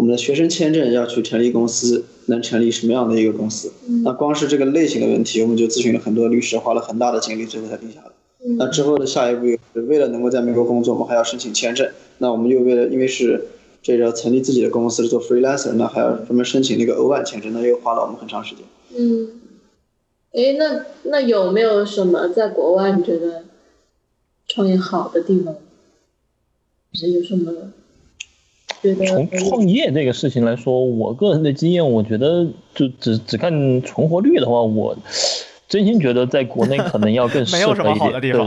[0.00, 3.70] 我们的学生签证要去成立公司，能成立什么样的一个公司？
[4.02, 8.06] 那光是这个类型的问题，我们就咨询了很多律师，花了很大的精力，最后才定下来。
[8.56, 11.86] 那之后的下一步，为了能够在美国工作，我们还要申请签证。
[12.16, 13.48] 那我们又为了，因为是。
[13.82, 18.62] 这个成立自己的公司做 freelancer，那还要专门申请那个额外签证，那又花了我们很长时间。
[18.94, 19.40] 嗯，
[20.32, 23.44] 哎，那那有没有什么在国外你觉得
[24.46, 25.56] 创业好的地方？
[26.92, 27.72] 是有什么？
[28.82, 34.96] 从创业这个事情来说，我个人的经验，我觉得就只只看存活率的话，我
[35.68, 38.40] 真心觉得在国内可能要更 适合一点。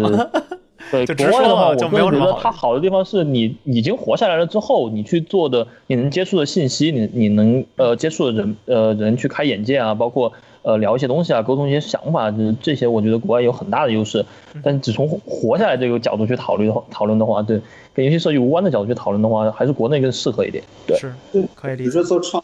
[0.91, 3.03] 对 国外的话，我个人觉得它好的地方。
[3.03, 10.31] 是你已经活下来了之后，你去做的，你能接触的信息，你你能呃接触的人呃人去开眼界啊，包括
[10.63, 14.25] 呃聊一些东西啊，沟通一些想法，就是这些，我觉得国外有很大的优势。
[14.63, 17.61] 但只从活下来这个角度去讨论的话，讨论的话，对
[17.93, 20.63] 跟游戏设计无关的角度去讨论的话，还是国内更适合一点。
[20.87, 21.13] 对，是，
[21.55, 21.83] 可以理解。
[21.83, 22.43] 比如说做创，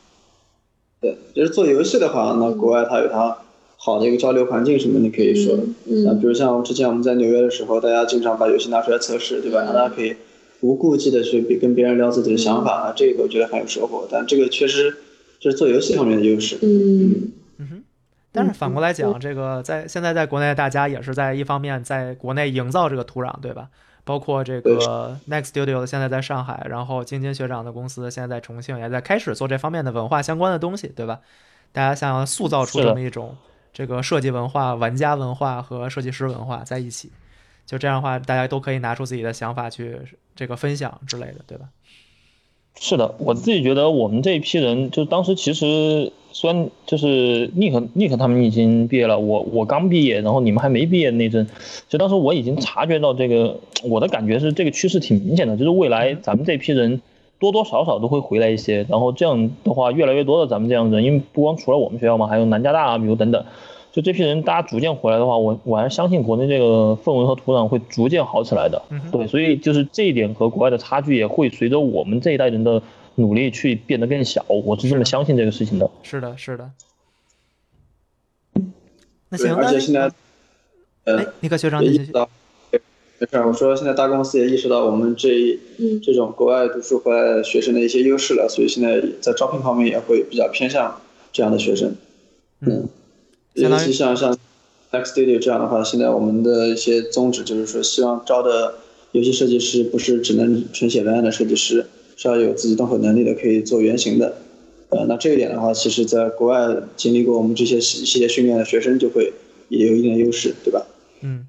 [1.02, 3.38] 对，就是做游戏的话，那国外它有它。
[3.82, 9.64] 好的一个交流环境什么，你可以说，啊，比如像之前我们在纽约的时候，大家经常把游戏拿出来测试，对吧？
[9.64, 10.14] 让大家可以
[10.60, 14.06] 无顾忌的去跟别人聊自己的想法啊，这个我觉得很有收获。
[14.12, 14.94] 但这个确实
[15.40, 16.58] 就是做游戏方面的优势。
[16.62, 17.32] 嗯
[18.32, 23.70] 但是反过来讲，这个在现在在国内，大家也是在一方面在国内营造这个土壤，对吧？
[24.04, 31.20] 包括这个 Next Studio 现在在上海，然后晶晶学长的公司现在在重庆，也在开始做这方面的文化相关的东西，对吧？
[31.72, 33.38] 大家想要塑造出这么一种
[33.72, 37.12] 这个设计文化、玩家文化和设计师文化在一起，
[37.66, 40.00] 就这样的话，大家都可以拿出自己的想法去
[40.36, 41.66] 这个分享之类的，对吧？
[42.78, 51.48] 是的，我自己觉得我们这一批人，就当时其实虽然就是尼克尼克他们已经毕业了，我我刚毕业，然后你们还没毕业那阵，
[51.90, 57.02] 就当时我已经察觉到这个，我的感觉是这个趋势挺明显的，就是未来咱们这批人
[57.38, 63.44] 多多少少都会回来一些，然后这样的话，越来越多的咱们这样的人，因为不光除了我们学校嘛，还有南加大啊，比如等等。
[63.92, 68.80] 就这批人，大家逐渐回来的话，我我还是相信国内这个氛围和土壤会逐渐好起来的。
[69.12, 72.82] 对，所以就是这一点和国外的差距也会随着我们这一代人的
[73.16, 74.46] 努力去变得更小。
[74.48, 75.90] 我是这么相信这个事情的。
[76.04, 76.70] 是的，是的。
[79.30, 80.12] 那行，而且现在，
[81.06, 82.30] 呃，尼克学长，意识到，
[83.18, 85.58] 没事，我说现在大公司也意识到我们这
[86.04, 91.96] 这种国外读书回来的学生的一些优势了，所以现在在招聘方面也会比较偏向这样的学生。
[92.62, 92.88] 嗯。
[93.62, 94.38] 尤其像像
[94.92, 98.76] Next Studio 这样的话，现在我们的一些宗旨就是说，希望招的
[99.12, 104.38] 游戏设计师不是只能纯写文案的设计师，是要有自己动手能力的，可以做原型的。
[104.90, 109.32] 呃，那这一点的话，其实在国外经历过我们这些系系列训练的学生就会
[109.68, 110.86] 也有一定的优势，对吧？
[111.22, 111.46] 嗯，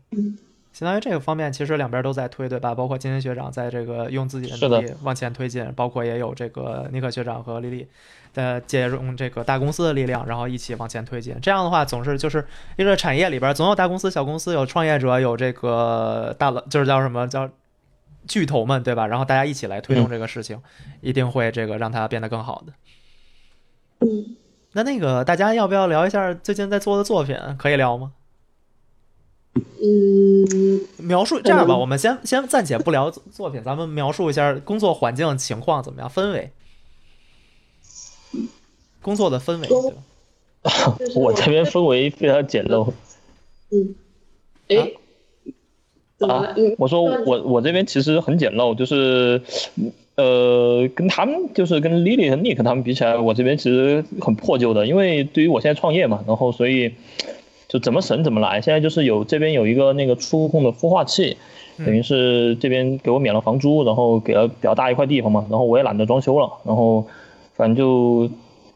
[0.80, 2.74] 相当于这个方面，其实两边都在推，对吧？
[2.74, 7.86] 包括金星学长在这个用自己的能力往前推进，包括也有这个尼克学长和丽丽。
[8.32, 11.36] 的借用这个大公司的力量，然后一起往前推进。
[11.42, 17.50] 这样的话，总是就是一个产业里边总有大公司、小公司，有创业者，有这个大佬，就是叫什么叫
[18.28, 19.04] 巨头们，对吧？
[19.08, 20.62] 然后大家一起来推动这个事情，
[21.00, 22.72] 一定会这个让它变得更好的。
[24.06, 24.36] 嗯，
[24.74, 27.36] 那那个大家要不要聊一下最近在做的作品？
[27.58, 28.12] 可以聊吗？
[29.54, 36.50] 嗯，描述这样吧，我们先先暂且不聊 作品，咱们描述一下工作环境情况怎么样，氛围。
[39.02, 39.68] 工作的氛围，
[41.16, 42.92] 我这边氛围非常简陋。
[43.70, 43.94] 嗯，
[44.68, 44.92] 哎，
[46.28, 49.40] 啊，我说我我这边其实很简陋，就是
[50.16, 56.92] 呃，跟他们就是跟 Lily 和 Nick 他们比起来，我这边其实很破旧的，因为对于我现在创业嘛，然后所以
[57.70, 58.60] 就怎么省怎么来。
[58.60, 61.38] 现在就是有这边有一个那个触控的孵化器，
[61.78, 67.06] 等于是这边给我免了房租，然后给了比较大一块地方嘛，然后我也懒得装修了，然后
[67.56, 68.30] 反正就。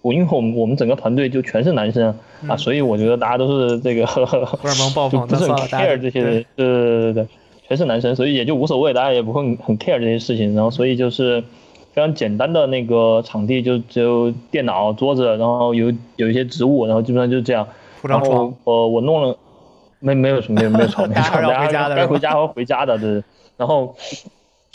[0.04, 2.14] 我因为我们我们整个团队就全是男生
[2.46, 7.26] 啊，所以我觉得大家都是这个 荷尔蒙爆发，不是很 care 这些，对对对对，
[7.66, 10.54] 全是男生，所以也就无所谓，大家也不会很 care 这些事情。
[10.54, 11.42] 然后所以就是
[11.94, 17.66] 非常简单的那个场地，就只有电脑、桌子，然后有有一些植物，然后基本上就是这样。
[18.08, 19.36] 然后呃，我弄了，
[20.00, 23.22] 没没有什么没有没有床，没床，大家该回家和回家的，对。
[23.56, 23.94] 然后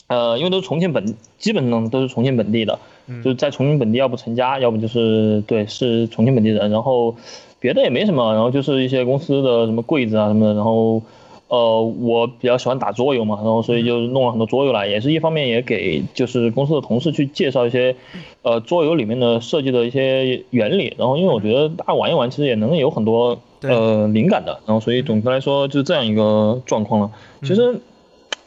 [0.07, 2.79] 呃，因为都是重庆本，基本上都是重庆本地的。
[3.23, 6.69] 就是在重庆本地，要不成家，要不就是对，是重庆本地人。
[6.69, 7.15] 然后
[7.59, 10.53] 别的也没什么，然后就是一些公司的什么柜子啊什么的。
[10.53, 11.01] 然后
[11.47, 17.95] 呃，我比较喜欢打桌游嘛，然后所以就弄了很多桌游来，也是一方面也给就是公司的同事去介绍一些
[18.41, 20.93] 呃桌游里面的设计的一些原理。
[20.97, 24.59] 然后因为我觉得大家玩一玩，其实也能有很多呃灵感的。
[24.65, 27.11] 然后所以总的来说就是这样一个状况了。
[27.41, 27.79] 其实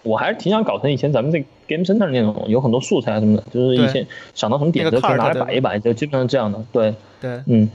[0.03, 1.45] 我还是挺想搞成以前咱们这。
[1.69, 6.63] Game Center 那种有很多素材啊什么的，就是一些想到什么点子可以拿来摆一摆，就基本上这样的。
[6.71, 7.71] 对对，嗯，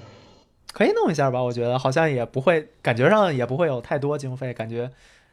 [0.72, 1.42] 可以弄一下吧？
[1.42, 4.88] 我觉得好像也不会，感觉上也不会有太多经费，感觉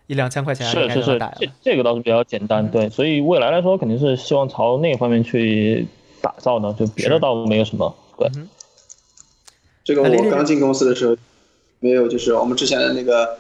[0.07, 2.67] 一两千块钱是是是，这这个倒是比较简单。
[2.71, 5.87] 对，所以未来来说肯定是希望朝那方面去
[6.25, 7.95] 打造呢，就别的倒没有什么。
[8.19, 8.29] 对，
[9.85, 11.17] 这个我刚进公司的时候
[11.79, 13.37] 没有，就是我们之前的那个。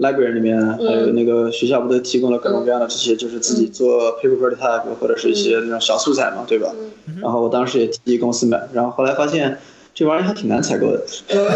[0.00, 6.72] library 里面还有那个学校不都提供了各种各样的这些，就是自己做 paper prototype 或者是一些那种小素材嘛，对吧？
[7.20, 9.58] 然后我当时也提议公司买，然后后来发现
[9.92, 11.04] 这玩意儿还挺难采购的，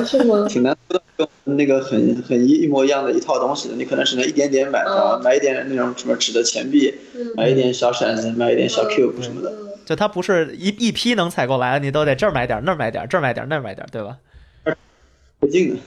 [0.04, 0.46] 是吗？
[0.46, 0.76] 挺难
[1.16, 4.84] 跟那个很很一一模一样的一套东西的，你可能只能一点点买，
[5.22, 6.92] 买一点那种什么纸的钱币，
[7.36, 9.50] 买一点小骰子，买一点小 cube 什么的。
[9.86, 14.18] 就它不是一一批能采购来的，你都得这儿买点，那儿买点，这儿买点，那儿买点，对吧？
[15.38, 15.80] 不近的。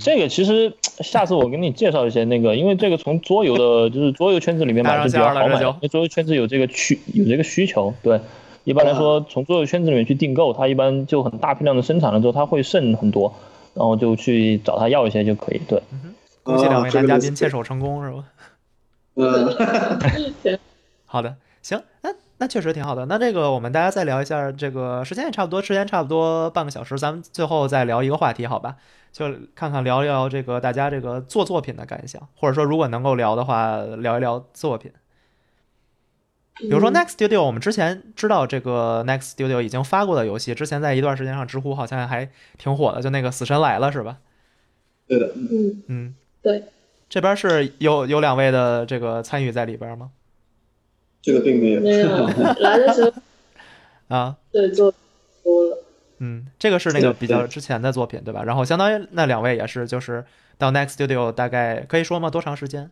[0.00, 7.92] 这个其实下次我给你介绍一些那个，因为这个从桌游的，就是桌游圈子里面买是比较好买，因为桌游圈子有这个需有这个需求。
[8.02, 8.20] 对，
[8.64, 13.34] 一般来说从桌游圈子里面去订购，它一般就很大批量的生产了之后，它会剩很多，
[13.74, 15.60] 然后就去找他要一些就可以。
[15.68, 15.82] 对，
[16.44, 18.24] 恭喜两位男嘉宾牵手成功是吧？
[19.16, 20.58] 嗯，
[21.04, 22.10] 好的，行，那
[22.42, 23.06] 那确实挺好的。
[23.06, 28.74] 那这个我们大家再聊一下，这个时间也差不多，时间差不多半个小时，咱们最后再聊一个话题，好吧？
[29.12, 34.90] 就看看聊一聊这个大家这个做作品的感想，或者说如果能够聊的话，聊一聊作品。
[36.56, 42.28] 比如说嗯 Next Studio，我们之前知道这个 Next Studio 已经发过的游戏，之前在一段时间上知乎好像还
[42.58, 44.18] 挺火的，就那个《死神来了》是吧？
[45.06, 46.64] 对的，嗯，嗯，对，
[47.08, 50.10] 这边是有有两位的这个参与在里边吗？
[51.22, 51.80] 这个并没有。
[51.80, 52.26] 没有
[52.60, 53.12] 来的时候
[54.08, 54.92] 啊，对做
[55.42, 55.78] 多了，
[56.18, 58.42] 嗯，这个是那个比较之前的作品对吧？
[58.44, 60.24] 然后相当于那两位也是就是
[60.58, 62.28] 到 Next Studio 大概可以说吗？
[62.28, 62.90] 多长时间？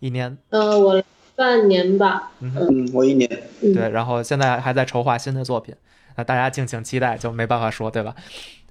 [0.00, 0.36] 一年？
[0.50, 1.02] 呃，我
[1.34, 3.30] 半年吧，嗯，嗯，我一年。
[3.62, 5.74] 嗯，对，然后现在还在筹划新的作品，
[6.16, 8.14] 那大家敬请期待，就没办法说对吧？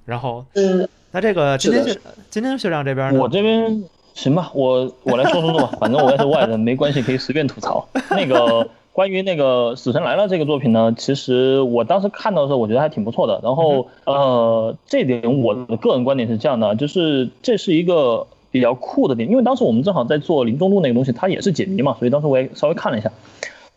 [0.05, 3.19] 然后嗯，那这个今天学今天学长这边呢？
[3.19, 3.83] 我这边
[4.13, 7.87] 行吧，我我来说说说吧，反正我也是外人，没关系，可以随便吐槽。
[8.11, 8.67] 那个
[8.99, 13.39] 关于那个《死神来了》这个作品呢，其实我当时看到的时候，我觉得还挺不错的。
[13.41, 23.09] 然后呃，这点我的个人观点是这样的，就是这是一个比较酷的点，因为当时我们正好在做林中路那个东西，它也是解谜嘛，所以当时我也稍微看了一下，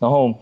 [0.01, 0.35] 然后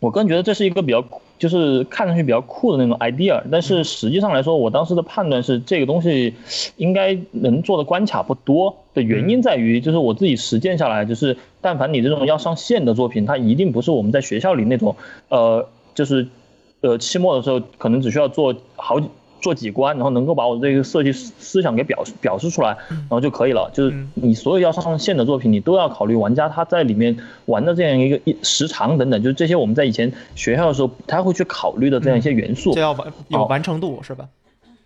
[0.00, 1.04] 我个人觉得这是一个比较
[1.38, 6.32] 就是看上去比较酷的那种 idea，但是实际上来说，我当时的判断是这个东西
[6.78, 14.96] 应该能做的关卡不多的原因在于，就是我自己实践下来，就是但凡你这种要上线的作品，它一定不是我们在学校里那种，
[15.28, 16.26] 呃，就是
[16.80, 19.08] 呃期末的时候可能只需要做好几。
[19.38, 23.70] 做几关，然后能够把我这个设计思思想给表示表示出来，然后就可以了。
[23.72, 32.72] 就是嗯你所有要上线的作品，你都要考虑玩家他在里面玩的这样一个一时长等等，就是这些我们在以前学校的时候不太会去考虑的这样一些元素。
[32.72, 34.26] 就要完有哦完成度是吧？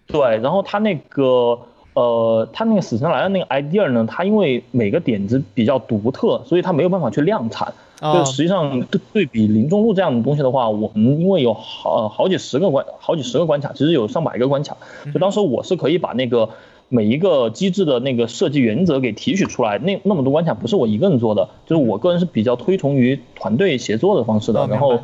[0.08, 1.56] 对，然后他那个
[1.94, 7.72] 呃，他那个死神来了那个 idea 呢，它因为每个点子比较独特，所以它没有办法去量产。
[8.00, 14.74] 啊就实际上对对比林中路这样的东西的话，我们因为有好好几十个关好几十个关卡，其实有上百个关卡，
[15.12, 16.48] 就当时我是可以把那个
[16.88, 19.76] 每一个机制的那个设计原则给提取出来。
[19.78, 24.66] 那那么多关卡不是我一个人做的，就是我个人是比较推崇于团队协作的方式的。
[24.68, 25.00] 然后，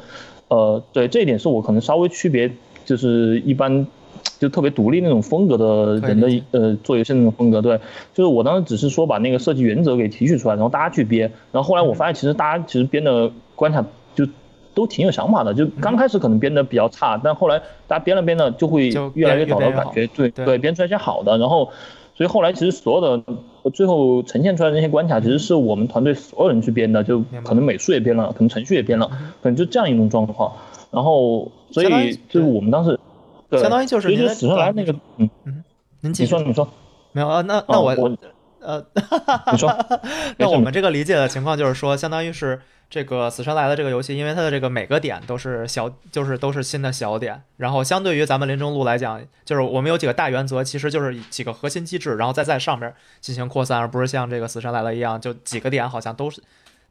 [0.49, 2.51] 呃，对这一点是我可能稍微区别，
[2.87, 3.87] 就是一般。
[4.39, 7.79] 就特别独立那种风格的人的呃做游戏那种风格，对，
[8.13, 13.85] 就是我当时只是说把那个设计原则给提取出来，然后大家去编，然后后来我发现其实大家其实编的关卡
[14.15, 14.27] 就
[14.75, 21.71] 都挺有想法的，就刚开始可能编的比较差，但后来大家编了编了就会越来越找到感觉，对对对，编出来一些好的，然后
[22.15, 23.23] 所以后来其实所有的
[23.63, 29.09] 呃最后呈现出来的那些关卡，其实是我们团队所有人去编的，就可能美术也编了，可能程序也编了，
[29.43, 30.53] 可能就这样一种状况，
[30.91, 32.99] 然后所以就是我们当时。
[33.49, 33.61] 对。
[33.61, 35.29] 相当于就是您死神来那个，嗯。
[35.45, 35.65] 嗯，
[36.01, 36.35] 您继续。
[36.37, 36.69] 你说你说，
[37.13, 37.41] 没有啊？
[37.43, 38.19] 那那我哦我
[38.61, 38.85] 呃，
[39.53, 39.73] 你说，
[40.39, 56.43] 那我们这个理解的情况就是说，相当于是这个《死神来了》这个游戏，因为它的这个每个点都是小，就是都是新的小点，然后相对于咱们林中路来讲，就是我们有几个大原则，其实就是几个核心机制，然后再在上面进行扩散，而不是像这个《死神来了》一样，就几个点好像都是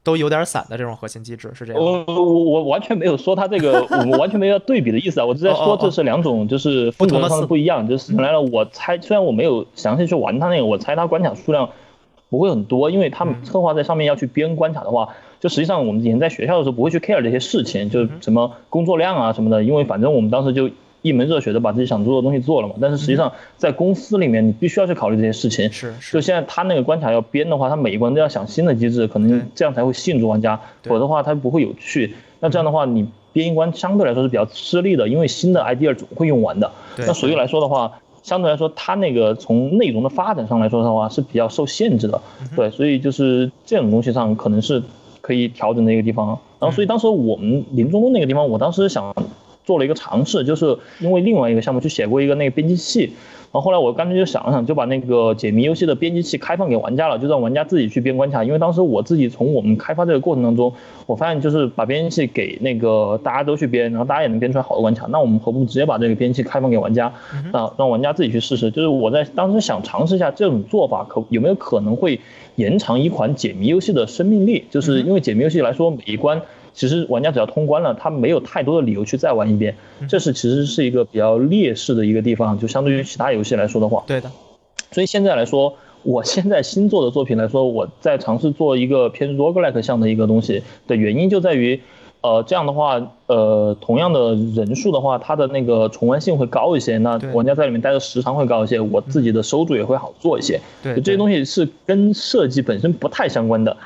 [0.06, 1.82] 都有点散的这种核心机制，是这样。
[1.84, 5.26] 我我我完全没有说他这个， 我们完全没有要对比的意思啊！
[5.26, 7.86] 我是在说这是两种，就是风格上不同的不一样。
[7.88, 11.68] 就是来了，我猜虽然我没有详细去玩它那个，我猜它关卡数量
[12.30, 20.70] 不会很多，因为他们嗯策划在上面要去编关卡的话，就实际上我们以前在学校的时候不会去 care 这些事情，就是什么工作量啊什么的，因为反正我们当时就
[21.06, 22.74] 一门热血的把自己想做的东西做了嘛。
[22.82, 25.72] 但是实际上在公司里面，你必须要去考虑这些事情。
[25.72, 32.15] 是是就现在他那个关卡要编的话，他每一关都要想新的机制，可能这样才会吸引住玩家，否则的话他不会有趣。
[32.39, 36.72] 那这样的话，你编一关相对来说是比较吃力的，因为新的 idea 总会用完的。
[36.96, 42.20] 对那所以来说的话，相对来说，它那个从内容的发展上来说的话是比较受限制的。
[42.41, 44.82] 嗯对，所以就是这种东西上可能是
[45.22, 46.28] 可以调整的一个地方。
[46.60, 49.13] 然后，所以当时我们林中东那个地方，我当时想
[49.65, 53.13] 做了一个尝试，就是因为另外一个项目去写过一个那个编辑器。
[53.51, 58.43] 然后后来我干脆就想了想，就把那个解谜游戏的编辑器开放给玩家了，就让玩家自己去编关卡。
[58.43, 60.73] 因为当时我自己从我们开发这个过程当中，
[61.06, 67.13] 我发现就是把编辑器给那个大家都去编，然后大家也能编出来好的关卡，那我们何不直接把这个编辑器开放给玩家，
[67.54, 68.71] 啊，让玩家自己去试试。
[68.71, 72.19] 就是我在当时想尝试一下这种做法可有没有可能会
[72.58, 76.41] 延长一款解谜游戏的生命力，就是因为解谜游戏来说每一关。
[76.76, 79.76] 其实玩家只要通关了，他没有太多的理由去再玩一遍，
[80.09, 84.03] 这是其实是一个比较劣势的一个地方，就相对于其他游戏来说的话。
[84.05, 84.30] 对的，
[84.91, 85.73] 所以现在来说，
[86.03, 91.82] 我现在新做的作品来说，我在尝试做一个偏 roguelike 向的一个东西的原因就在于，
[92.21, 100.59] 呃，这样的话，呃，同样的人数的话，它的那个重玩性会高一些，那玩家在里面待的时长会高一些，我自己的收入也会好做一些。
[100.84, 100.95] 对。
[100.95, 103.78] 就这些东西是跟设计本身不太相关的，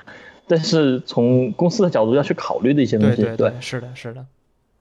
[0.49, 3.17] 但是从公司的角度要去考虑的一些东西。
[3.17, 4.25] 对对对，是的，是的。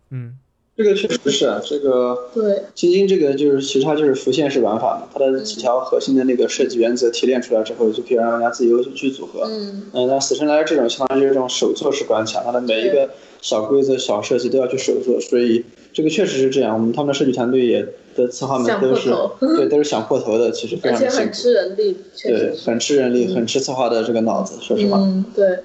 [0.09, 0.39] 嗯
[0.79, 9.43] 这个确实是啊，这个对，晶晶这个就是其实它就是浮现式玩法嘛，它的几条核心的那个设计原则提炼出来之后，就可以让玩家自由去组合。
[9.47, 13.11] 嗯嗯，那死神来了这种相当于是这种手作式关卡，它的每一个
[13.43, 16.75] 小规则、小设计都要去手做，所以这个确实是这样。
[16.75, 19.13] 我们他们的设计团队也的策划们都是
[19.57, 21.33] 对都是想破头的，其实非而且很常辛苦。
[21.35, 22.55] 吃人力，确对。
[22.55, 24.99] 很吃人力，很吃策划的这个脑子，说实话。
[24.99, 25.59] 嗯，对。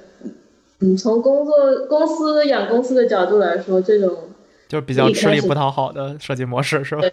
[0.80, 1.54] 嗯，从工作
[1.88, 4.18] 公司养公司的角度来说，这种
[4.74, 7.04] 就是比较吃力不讨好的设计模式，是吧？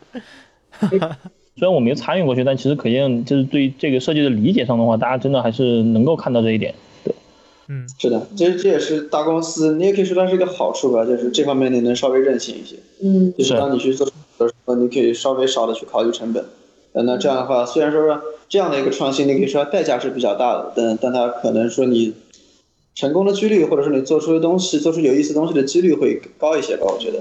[1.56, 6.74] 虽然我没有参与过去，但其实可见就是对这个设计的理解上的话，大家真的还是能够看到这一点。
[7.04, 7.14] 对
[7.68, 12.76] 嗯是的，这这也是大公司，你也可以说它是一个好处吧，就是这方面你能稍微任性一些。
[13.02, 14.06] 嗯就是当你去做
[14.38, 16.42] 的时候，你可以稍微少的去考虑成本。
[16.92, 22.14] 呃，那这样的话，虽然说这样的一个创新，你可以说代价是比较大的，但但它可能说你
[22.94, 27.20] 成功的几率，或者说你做出的东西，做出有意思东西的几率会高一些吧，我觉得。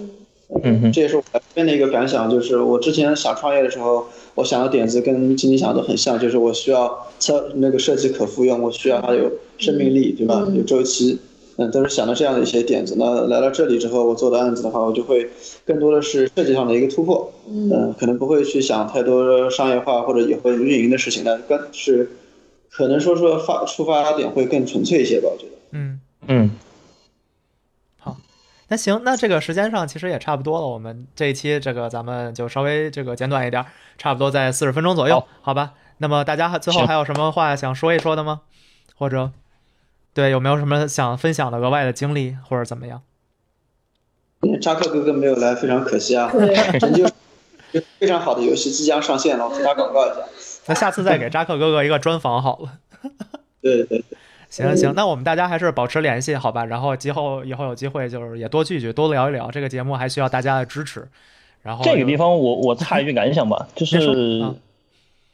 [0.63, 10.43] 嗯哼，这也是我这边的一个感想，就是我之前想创业的时候，我想的点子跟今天想的都很像，就是我需要测那个设计可复用，我需要它有生命力，对吧？
[10.47, 11.19] 嗯有周期，
[11.57, 12.95] 嗯，都是想到这样的一些点子。
[12.97, 15.29] 那来到这里之后，我做的案子的话，我就会
[15.65, 22.09] 更多的是设计上的一个突破，嗯嗯，可能不会去想太多商业化或者以后运营的事情，那更是
[22.71, 25.51] 可能说说发出发点会更纯粹一些吧，我觉得。
[25.73, 25.99] 嗯。
[26.27, 26.49] 嗯，
[28.69, 30.67] 那行，那这个时间上其实也差不多了。
[30.67, 33.65] 我们这一期这个咱们就稍微这个简短一点，
[33.97, 35.73] 差不多在四十分钟左右，好好吧？
[35.97, 38.41] 那么大家还最后还有什么话想说一说的吗？
[38.95, 39.31] 或者
[40.13, 43.01] 对有没有什么想分享的额外的经历或者怎么样？
[44.61, 46.29] 扎克哥哥没有来，非常可惜啊。
[46.31, 47.05] 对， 成就
[47.97, 50.21] 非常好的游戏即将上线了，我替他广告一下。
[50.67, 52.73] 那下次再给扎克哥哥一个专访好了。
[53.61, 54.03] 对 对对，
[54.49, 56.65] 行行，那我们大家还是保持联系，好吧？
[56.65, 59.51] 然后今后以后有机会就是也多聚聚，多聊一聊。
[59.51, 61.07] 这个节目还需要大家的支持。
[61.61, 64.55] 然后这个地方我我插一句感想吧，就 是啊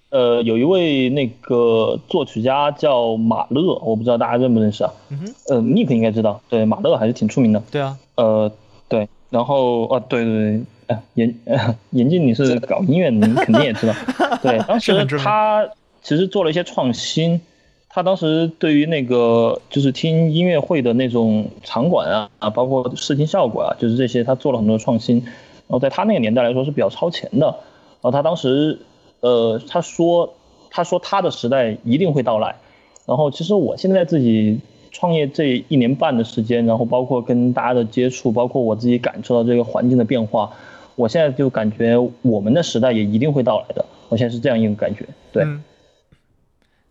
[0.09, 4.91] 呃，有一位那个作曲家叫马勒，我不知道大家认不认识啊？
[5.09, 7.61] 嗯哼，呃，Nick 应该知道，对，马勒还是挺出名的。
[7.69, 8.49] 对啊，呃，
[8.87, 13.93] 对，然后啊，对对对，哎，严呃严静，你是搞音乐，你肯定也知道。
[14.41, 15.67] 对，当时他
[16.01, 17.41] 其实做了一些创新，
[17.95, 25.19] 他当时对于那个就是听音乐会的那种场馆啊啊，包括视听效果啊，就是这些，他做了很多创新。
[25.19, 27.45] 然后在他那个年代来说是比较超前的。
[27.47, 28.79] 然后他当时
[29.21, 30.33] 呃，他说
[30.69, 32.57] 他说他的时代一定会到来。
[33.05, 34.59] 然后其实我现在自己
[34.91, 40.51] 创业这一年半的时间，然后包括跟大家的接触，包括我自己感受到这个环境的变化，
[40.97, 43.85] 我现在就感觉我们的时代也一定会到来的。
[44.09, 45.63] 我现在是这样一个感觉，对，嗯，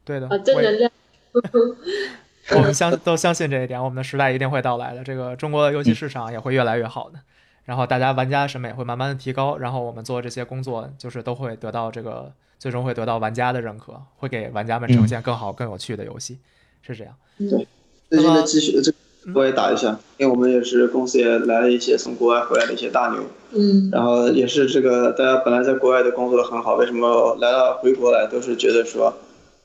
[0.07, 0.91] 对的，啊，正我也能量。
[2.55, 5.03] 我们相都相信这一点，我们的时代一定会到来的。
[5.03, 7.19] 这个中国的游戏市场也会越来越好的，
[7.65, 16.39] 然后大家玩家审美会慢慢的提高，然后我们做这些工作就是都会得到这个最终会得到玩家的认可，会给玩家们呈现更好、更有趣的游戏，
[16.83, 17.15] 是这样。
[17.39, 17.67] 对
[18.11, 18.93] 最近的继续这
[19.35, 23.25] 我也打一下，因为我们也是公司也来了一些从国外回来的一些大牛，
[23.57, 29.11] 嗯然后也是这个大家本来在国外的工作的很好，为什么来了回国来都是觉得说，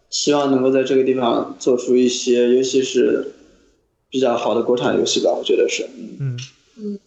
[0.09, 3.33] 希望能够在这个地方做出一些，尤其是
[4.09, 5.87] 比较好的国产游戏吧，我觉得是。
[6.19, 6.37] 嗯
[6.77, 6.99] 嗯，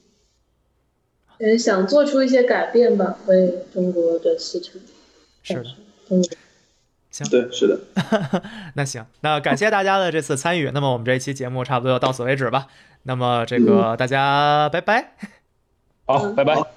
[1.38, 4.74] 也想做出一些改变吧，为中国的市场。
[5.42, 5.64] 是的。
[6.11, 6.22] 嗯，
[7.11, 7.80] 行对，是的。
[8.76, 10.70] 那行，那感谢大家的这次参与。
[10.72, 12.68] 那么我们这一期节目差不多就到此为止吧。
[13.03, 15.14] 那么这个大家拜拜。
[16.07, 16.55] 好，拜拜。
[16.55, 16.68] 好